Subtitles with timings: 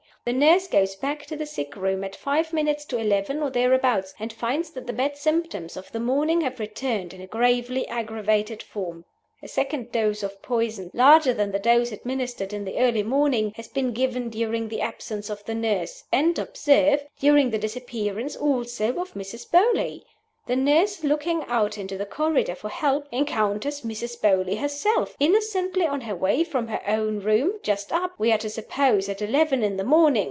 [0.23, 4.13] The nurse goes back to the sick room at five minutes to eleven, or thereabouts,
[4.19, 8.61] and finds that the bad symptoms of the morning have returned in a gravely aggravated
[8.61, 9.05] form.
[9.41, 13.67] A second dose of poison larger than the dose administered in the early morning has
[13.67, 19.15] been given during the absence of the nurse, and (observe) during the disappearance also of
[19.15, 19.49] Mrs.
[19.49, 20.03] Beauly.
[20.47, 24.19] The nurse looking out into the corridor for help, encounters Mrs.
[24.19, 28.49] Beauly herself, innocently on her way from her own room just up, we are to
[28.49, 30.19] suppose, at eleven in the morning!